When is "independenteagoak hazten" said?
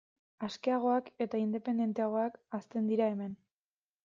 1.43-2.89